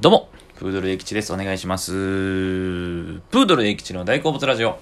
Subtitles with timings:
[0.00, 1.30] どうも、プードル英吉です。
[1.30, 1.92] お願いします。
[1.92, 4.78] プードル英吉の大好物ラジオ。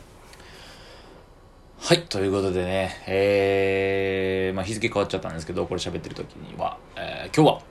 [1.81, 7.63] はい、ということでね、えー、まあ日付変わっちゃったんですけど、これ喋ってる時には、えー今日は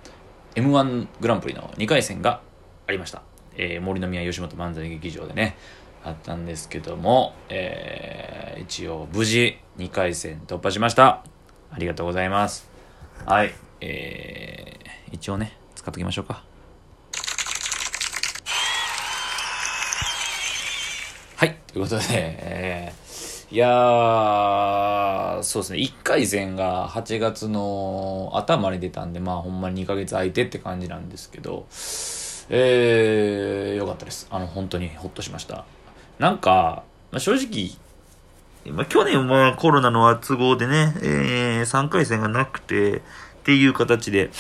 [0.56, 2.42] M1 グランプリの2回戦が
[2.86, 3.22] ありました。
[3.56, 5.56] えー、森宮吉本漫才劇場でね、
[6.04, 11.24] あったんですけども、えー、一応無事2回戦突破しました。
[11.72, 12.70] ありがとうございます。
[13.26, 16.44] はい、えー、一応ね、使っときましょうか。
[21.38, 21.58] はい。
[21.78, 31.68] ということで、えー、いやー、そうですね、1回戦が8月の頭に出たんで、まあほんまに2ヶ月空いてって感じなんですけど、
[32.50, 34.28] えー、よかったです。
[34.32, 35.66] あの、本当にほっとしました。
[36.18, 37.70] なんか、まあ、正直、
[38.74, 43.02] まあ、去年はコロナの都合でね、えー、3回戦がなくて、っ
[43.44, 44.32] ていう形で、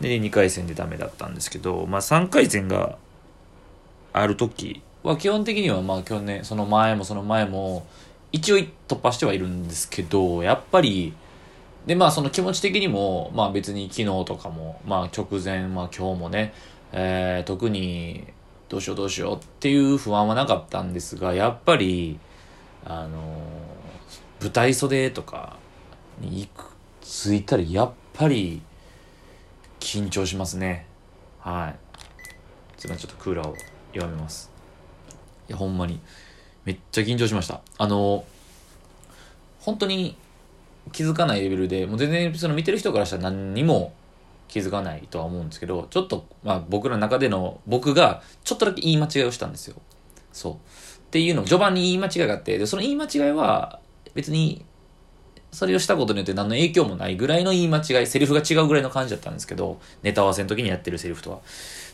[0.00, 2.96] で、2回戦でダメだったんですけど、まあ3回戦が
[4.12, 7.86] ある時は基本的にはまあ去年その前もその前も
[8.32, 8.56] 一応
[8.88, 11.14] 突破してはいるんですけどやっぱり
[11.86, 16.52] でまあその気持ち的にもまあ別に昨日とかもまあ直前まあ今日もね、
[16.92, 18.24] えー、特に
[18.68, 22.18] どうしようどうしようっていう不安はなかったんですがやっぱり
[22.84, 23.66] あのー
[24.40, 25.56] 舞台袖とか
[26.20, 28.60] に行く着いたらやっぱり
[29.80, 30.86] 緊張しますね。
[31.40, 32.80] はい。
[32.80, 33.54] すいませんちょっとクーラーを
[33.92, 34.55] 弱めます。
[35.48, 36.00] いやほんまに。
[36.64, 37.60] めっちゃ緊張しました。
[37.78, 38.24] あの
[39.60, 40.16] 本当に
[40.92, 43.92] 気づかないレベルでもう全然その見てる人からしたら何にも
[44.48, 49.76] 気づかないとは思うんですけどちょっとまあ僕の中での僕がちょっとだけ言い間違いをしたんですよ。
[50.32, 50.52] そう。
[50.54, 50.56] っ
[51.10, 53.80] ていうの序盤に言い間違いがあってでその言い間違いは
[54.14, 54.64] 別に
[55.56, 61.40] それをしたことによって何の影響もないぐらいの言い間違い、セリフが違うぐらいの感じだったんですけど、ネタ合わせの時にやってるセリフとは。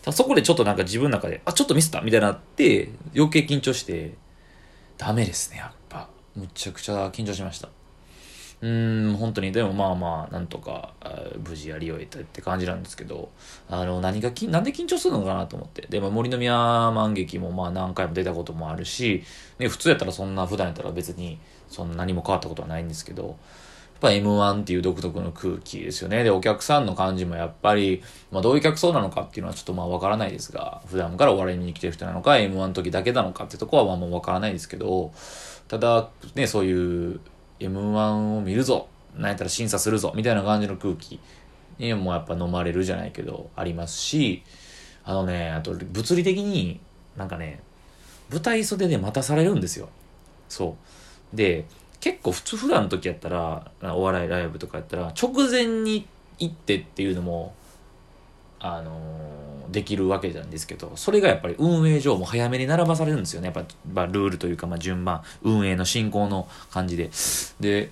[0.05, 4.14] だそこでちょっとなんか自分の中で、あ、ちょっとミスったみたいになって、余計緊張して、
[4.98, 6.08] ダメですね、やっぱ。
[6.36, 7.68] むちゃくちゃ緊張しました。
[8.62, 10.95] うーん、本当に、でもまあまあ、なんとか、
[11.48, 13.30] 無事やり終えたって感じなんですけど、
[13.68, 15.86] あの、何がき、なんで緊張するのかなと思って。
[15.89, 19.24] で、まあ、森の宮万劇もまあ何回も出たこともあるし、
[19.58, 23.36] ね、普通やったらそんな、普段やったら別に、そんな何も変わったことはないんですけど、
[24.02, 26.24] ぱ M1 っていう独特の空気ですよね。
[26.24, 28.02] で、お客さんの感じもやっぱり、
[28.33, 35.12] まあどういう客層なのかっていうのはちょっとまあわからないですが、普段からお笑い見に来てる人なのか、M1 の時だけなのかってとこはまあもうわからないですけど、
[35.68, 37.20] ただ、ね、そういう
[37.61, 41.20] M1 を見るぞ、なんやったら審査するぞ、みたいな感じの空気
[41.79, 44.42] にもやっぱ飲まれるじゃないけど、ありますし、
[45.05, 46.80] あのね、あと物理的に
[47.17, 47.61] なんかね、
[48.30, 49.89] 舞台袖で待たされるんですよ。
[50.48, 50.77] そ
[51.33, 51.36] う。
[51.36, 51.67] で、
[52.02, 56.05] 結構普通普段の時やったら、お笑いライブとかやったら、直前に
[56.40, 57.55] 行ってっていうのも、
[58.58, 63.46] あのーできるわけなんですけど、それがやっぱり運営上も早めに並ばされるんですよね。
[63.46, 67.11] やっぱ、まあ、ルールというか、まあ、順番、運営の進行の感じで。
[67.61, 67.91] で、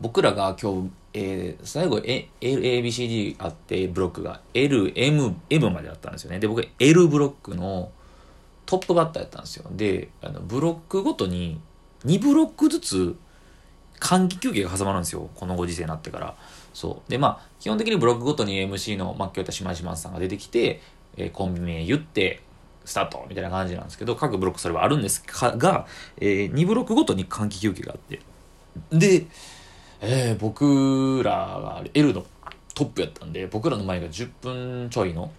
[0.00, 6.38] 僕らが今日、えー最後、A、ABCD あって、ブロックが L、M、M まであったんですよね。
[6.38, 7.90] で、僕 L ブロックの
[8.66, 9.64] トップバッターやったんですよ。
[9.72, 11.58] で、あの、ブロックごとに
[12.06, 13.16] 2ブロックずつ
[14.00, 15.30] 換気休憩が挟まるんですよ。
[15.34, 16.34] このご時世になってから。
[16.74, 17.10] そう。
[17.10, 20.80] で、まあ、基本的にブロックごとに MC の、まあ、今日やった島島さんが出てきて、
[21.16, 22.42] えーコンビ名言って、
[22.84, 25.86] スタートみたいな感じなんですけど、各ブロックそれはあるんですが、が
[26.18, 28.20] え2ブロックごとに換気休憩があって。
[28.90, 29.26] で、
[30.00, 32.24] えー僕らが L の
[32.74, 35.30] トップやったんで、僕らの前が10分ちょいの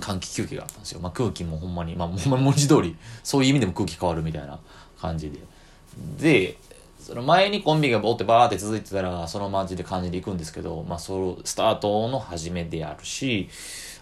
[0.00, 1.00] 換気休憩があったんですよ。
[1.00, 4.58] まあ、空気もほんまに、まあ、文字通り、そういう意味でも空気変わるみたいな
[5.00, 5.38] 感じで。
[6.18, 6.56] で、
[7.00, 13.48] その前にコンビがおってバーって続いてたら、そのマジで感じでいくんですけど、まあ、そのスタートの始めであるし、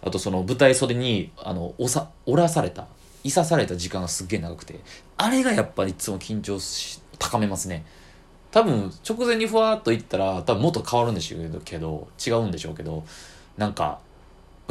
[0.03, 2.87] あとその舞台袖に、あの、おさ、おらされた、
[3.25, 4.81] いさされた時間がすっげえ長くて、
[5.17, 7.85] あれがやっぱりいつも緊張し、高めますね。
[8.51, 13.05] 多分直前にふわっと言ったら多分もっと変わるんでしょうけど違うんでしょうけど
[13.57, 14.01] なんか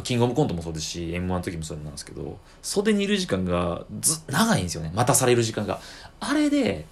[0.04, 5.80] キングオブコントもそうですし m 1の時もそうなんですけど袖にいる時間がず長いんですよね待たされる時間が
[6.20, 6.86] あれで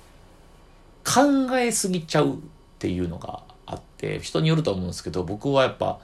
[1.07, 2.38] 考えすぎちゃうっ
[2.80, 6.00] ていうのがあって人によると思うんですけど僕はやっぱ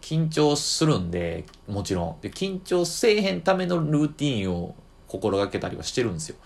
[0.00, 2.20] 緊張するんでもちろん。
[2.20, 4.74] で緊張せえへんためのルーティンを
[5.06, 6.36] 心がけたりはしてるんですよ。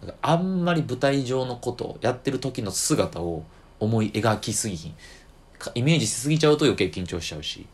[0.00, 3.44] だからあんまり舞台上のことやってる時の姿を
[3.78, 4.94] 思い描きすぎひん。
[5.74, 7.66] イメージしすぎちゃうと余計緊張しちゃうし。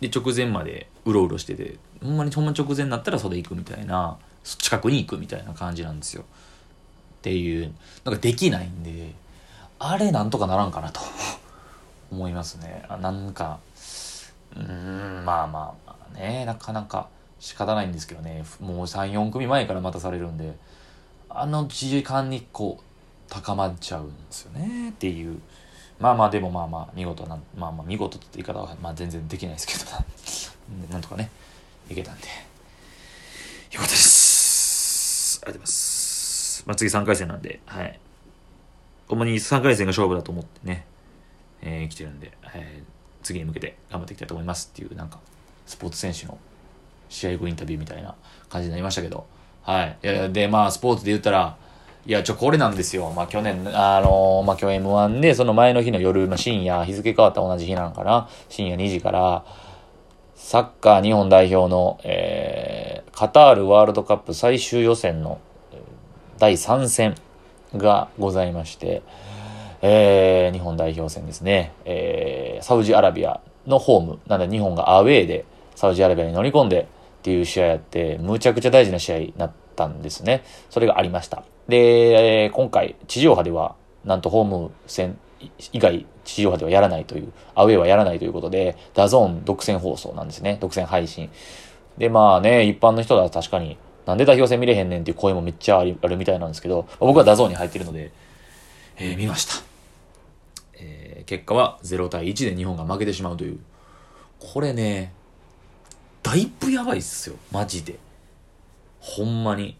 [0.00, 6.24] で直前までうろうろしててほんまにほんま直前になったら袖行くみたいな近くに行くみたいな感じなんですよ。
[7.18, 7.72] っていう
[8.04, 9.12] なんかできないんで
[9.78, 11.00] あれなんとかならんかなと
[12.10, 13.58] 思いますねあなんか
[14.54, 17.08] うーんまあまあまあね、なかなか
[17.38, 20.56] 仕方ないんですけどね、もう3、4組前から待たされるんで、
[21.28, 22.82] あの時間にこう、
[23.28, 25.40] 高まっちゃうんですよねっていう。
[25.98, 30.04] まあまあでもまあまあ見事な、まあまあ見事って言い方はまあ全然できないですけどな。
[30.90, 31.30] なんとかね、
[31.90, 32.28] いけたんで。
[33.72, 35.40] よかったです。
[35.42, 35.95] ありがとうございます。
[36.66, 37.98] まあ次3回戦なんで、はい。
[39.08, 40.86] 主に3回戦が勝負だと思ってね、
[41.62, 45.20] えー、来てるんで、えー、次に向けて頑張っていきたいと思いますっていう、なんか、
[45.66, 46.38] スポーツ選手の
[47.08, 48.14] 試合後インタビューみたいな
[48.48, 49.26] 感じになりましたけど、
[49.62, 49.98] はい。
[50.02, 51.56] いやで、まあ、スポーツで言ったら、
[52.06, 53.10] いや、ちょ、これなんですよ。
[53.10, 58.28] まあ、去年、あのー、まあ、今日 M1 で、その前の日の夜の深夜、日付変わった同じ日なんかな。
[58.48, 59.44] 深夜2時から、
[60.36, 65.40] サッカー日本代表の、えー、カタールワールドカップ最終予選の
[66.38, 67.14] 第3戦
[67.74, 69.02] がございまして、
[69.82, 71.72] えー、日本代表戦ですね。
[71.84, 74.18] えー、サウジアラビアのホーム。
[74.26, 75.44] なんで日本がアウェーで
[75.74, 76.86] サウジアラビアに乗り込んでっ
[77.22, 80.44] ていう試合やって、むちゃくちゃ大事な試合になったんですね。
[80.70, 81.42] それがありました。
[81.68, 83.74] で、えー、今回、地上波では、
[84.04, 85.18] なんとホーム戦
[85.72, 90.58] 以外、地上波ではやらないという、アウェーはやらないということで、 DAZN 独占放送なんですね。
[90.60, 91.30] 独占配信。
[91.98, 98.12] で、まあね、一般の人は確かに、なんで代表戦見れへんねんっていう声もめっちゃあるみたいなんですけど、僕は DAZN に入ってるので、
[98.96, 99.54] えー、見ました。
[100.78, 103.58] えー、結果は0対1で日本が負けてしまうという。
[104.38, 105.12] これね、
[106.22, 107.36] だいぶやばいっすよ。
[107.50, 107.98] マジで。
[109.00, 109.76] ほんまに。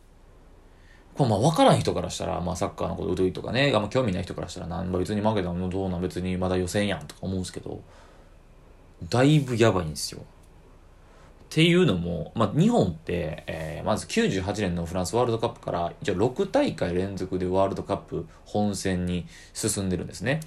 [1.15, 7.81] これまあ分からん人からしたら、まあサッカーのこと疎いとかね、あんま興味ない人からしたら、なん別に負けたのどうなん別にまだ予選やんとか思うんですけど、
[9.09, 10.23] だいぶやばいんですよ。
[11.57, 20.41] っていうのも、まあ、日本って、えー、まず98年のフランスワールドカップから一応6大会連続でワールドカップ本戦に進んでるんですね。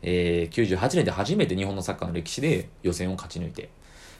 [0.00, 3.68] えー、98年で初めて日本のサッカーの歴史で予選を勝ち抜いて、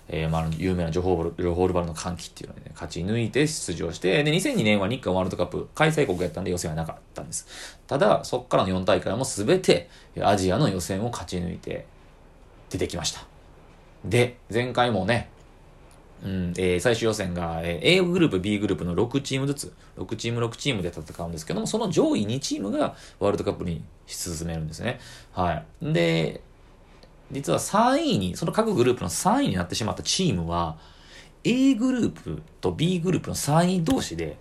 [0.09, 7.81] えー、まあ、有名なジョホールバルの歓喜っていうのをね、勝ち抜いて出場して、で、2002年は日韓ワールドカップ開催国やったんで予選はなかったんです。
[7.87, 9.89] ただ、そっからの4大会も全て
[10.21, 11.87] アジアの予選を勝ち抜いて
[12.69, 13.27] 出てきました。
[14.05, 15.31] で、前回もね、
[16.25, 25.01] うん、えー、最終予選が、えー、A グループ、B グループの6チームずつ、6チーム6チームで戦うんですけども、その上位2チームがワールドカップに進めるんですね。
[25.33, 25.53] は
[25.83, 25.93] い。
[25.93, 26.41] で、
[27.31, 30.79] 実は3位に、その各グループの3位になってしまったチームは、
[31.45, 34.37] A グループと B グループの3位同士で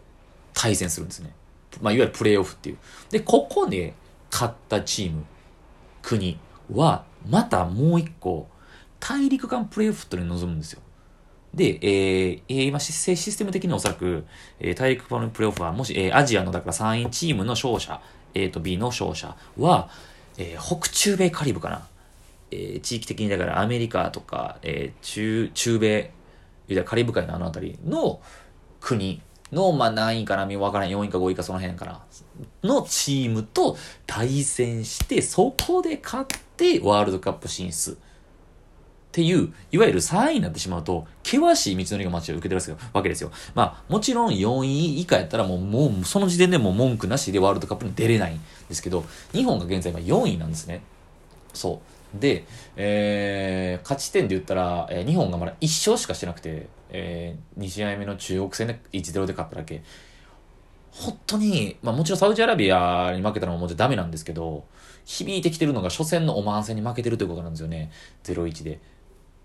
[0.53, 1.33] 対戦するんですね。
[1.81, 2.77] まあ、いわゆるプレイオフっていう。
[3.11, 3.93] で、ここで
[4.31, 5.25] 勝ったチーム、
[6.01, 6.39] 国
[6.73, 8.47] は、またもう一個、
[8.99, 10.81] 大陸間プレイオフっていうのに臨むんですよ。
[11.55, 14.25] で、えー、今システム的におそらく、
[14.59, 18.01] えー、大陸間のプレイオフは、もし、えー、アジアのだから3位チームの勝者、
[18.33, 19.89] A と B の勝者は、
[20.37, 21.87] えー、北中米カリブかな。
[22.51, 26.11] えー、地域的にだからアメリカとか、えー、中、中米、
[26.83, 28.19] カリブ海のあの辺りの
[28.81, 29.21] 国
[29.51, 32.01] の、まあ何位かな、わからん、4位か5位かその辺かな、
[32.63, 37.97] のチームと対戦して、そこで勝ってワールドカップ進出。
[39.15, 43.31] っていう、いわゆる3位になってしまうと、険しい道のりが街を受けてるわけですよ。
[43.53, 50.81] まあ、もちろん4位以下やったらもう、もう、その時点でもう文句なしでワールドカップに出れないんですけど、日本が現在今4位なんですね。
[51.53, 51.79] そ
[52.13, 52.19] う。
[52.19, 52.43] で、
[52.75, 59.81] えー、勝ち点で言ったら、えー、日本がまだ1勝しかしてなくて、えー、2試合目の中国戦で1-0で勝っただけ。
[60.91, 64.65] 本当に、まあもちろんサウジアラビアに負けたのももちろんダメなんですけど、
[65.05, 67.91] 響いてきてるのが初戦のオマーン戦に負けてるということなんですよね。
[68.25, 68.79] 0-1で。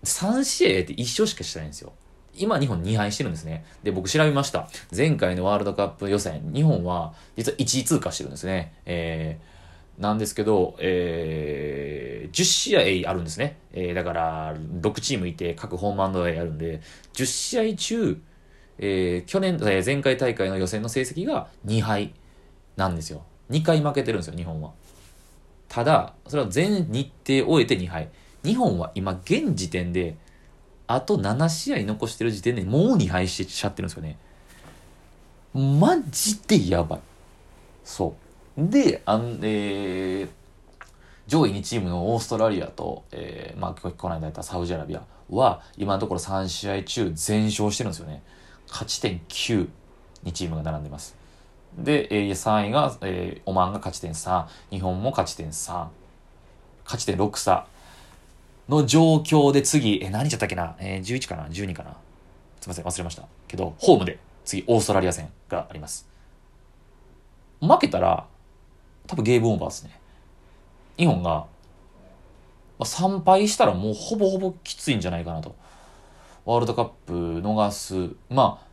[0.03, 1.93] 3試合って1勝しかしてないんですよ。
[2.33, 3.65] 今日本2敗してるんですね。
[3.83, 4.69] で、僕調べました。
[4.95, 8.73] 前回のワールドカップ予選、日本は実は1位通過してるんですね。
[8.85, 13.57] えー、なんですけど、えー、10試合あるんですね。
[13.73, 16.81] えー、だから、6チームいて、各ホームアンドアやるんで、
[17.13, 18.21] 10試合中、
[18.79, 22.13] えー、去年、えー、前回大会の予選の成績が2敗
[22.77, 23.23] なんですよ。
[23.49, 24.71] 2回負けてるんですよ、日本は。
[25.67, 28.09] ただ、それは全日程終えて2敗。
[28.43, 30.15] 日本は今、現時点で、
[30.87, 34.17] あと7試合残してる時点でもう2敗しちゃってるんですよね。
[35.53, 36.99] マジでやばい。
[37.83, 38.15] そ
[38.57, 38.69] う。
[38.69, 40.29] で、あんえー、
[41.27, 48.21] 上位2チームのオーストラリアと、えー、まあ、この間やったサウジアラビアは、今のところ3試合中全勝してるんですよね。
[48.67, 49.67] 勝ち点9、
[50.25, 51.15] 2チームが並んでます。
[51.77, 55.87] で、えー、3位が、えー、オマンが勝ち点3、日本も勝ち点3、
[56.83, 57.65] 勝ち点6差
[58.71, 61.95] の状況で次、え、何日だったっけな、えー、11かな ?12 かな？
[62.59, 63.23] すいません、忘れました。
[63.47, 66.07] けど、ホームで次、オーストラリア戦があります。
[67.59, 68.25] 負けたら、
[69.07, 69.99] 多分ゲームオーバーですね。
[70.97, 71.47] 日本が、ま
[72.79, 75.55] あ、3敗したらもうほぼほぼきついんじゃないかなと
[76.45, 78.67] ワールドカップ逃す、まあ、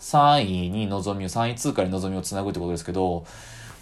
[0.00, 3.26] 3位に望みを、3位通過に望みをつなぐってことですけど、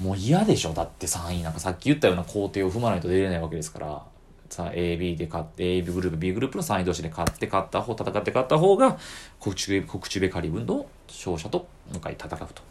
[0.01, 0.73] もう嫌でしょ？
[0.73, 4.03] だって3位なんかさっき言ったような工程を踏まないと出れないわけですから。
[4.49, 8.99] さ、AB で勝って、AB グループ、B グループの3位同士で勝って、勝った方、戦って勝った方が、
[9.41, 12.63] 国中、国中米カリブンの勝者と向かい戦うと。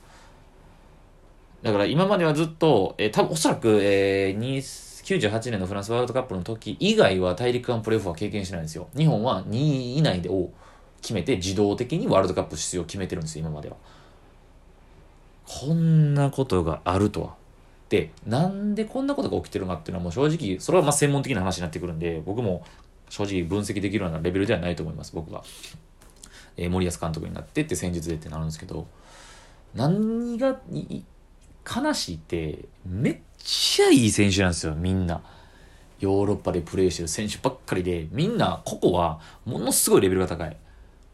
[1.64, 8.90] だから今まではずっと、えー、多分おそらく、えー、98年のフランスワールドカップの時以外は大陸間プレーオフは経験してないんですよ。
[8.96, 10.52] 日本は2位以内でを
[11.02, 13.76] 決めて自動的にワールドカップ出場を決めてるんですよ、今までは。
[15.46, 17.36] こんなことがあるとは。
[17.90, 22.64] で、なんでこんなことが起きてるかっていうのはもう正直、それはまあ専門的な話になってくるんで、僕も
[23.10, 25.44] 正直分析できるようなレベルではないと思います、僕が。
[26.58, 28.88] えー、森保監督になってって戦術でってなるんですけど、
[29.76, 30.60] 何が
[31.64, 35.22] 悲しいって、めっちゃいい選手なんですよ、みんな。
[36.00, 40.58] ヨーロッパでプレーしてる選手ばっかりで、みんな、ここは、ものすごいレベルが高い。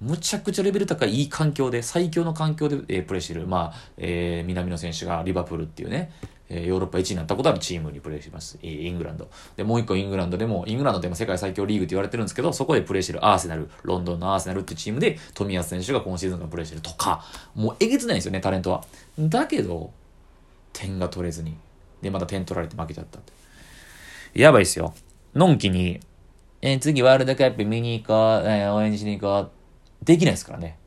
[0.04, 3.48] むちゃくちゃレベル高いいい環境で、最強の環境で、えー、プレーしてる。
[3.48, 6.12] まあ、えー、南の選手がリバプールっていうね、
[6.50, 8.60] えー、ヨーロッパ1位になったことあるチームにプレーします。
[8.62, 9.30] えー、イングランド。
[9.56, 17.24] で、もう一個イングランドでも、イングランドでも世界最強リーグって言われてるんですけど、そこでプレーしてるアーセナル、ロンドンのアーセナルってチームで、富安選手が今シーズンからプレーしてるとか、
[17.56, 18.84] もうえげつないんですよね、タレントは。
[19.18, 19.92] だけど、
[20.74, 21.56] 点が取れずに。
[22.02, 23.32] で、また点取られて負けちゃったって。
[24.40, 24.94] やばいっすよ。
[25.34, 26.00] のんきに、
[26.62, 29.63] えー、次ワールドカップ見に行こう、えー、応援しに行こう。
[30.04, 30.78] できないですからね。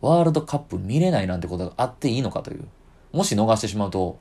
[0.00, 2.66] ワールドカップ見れないなんてことがあっていいのかという。
[3.12, 4.18] もし逃してしまうと、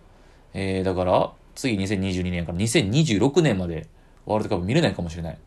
[0.54, 3.88] えー、だから、次2022年から2026年まで
[4.26, 5.38] ワールドカップ見れないかもしれない。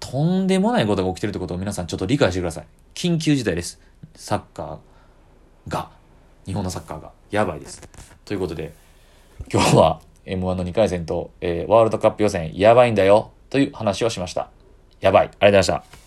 [0.00, 2.66] とんでもないことが起きてるってことを皆さんちょっと理解してください。
[2.94, 3.80] 緊急事態です。
[4.14, 5.90] サッカーが。
[6.46, 7.12] 日本のサッカーが。
[7.30, 7.82] やばいです。
[8.24, 8.72] ということで、
[9.52, 14.50] 今日は M1 の2回戦と、えー、ワールドカップ予選やばいんだよという話をしました。
[15.00, 15.26] やばい。
[15.26, 15.97] ありがとうございました。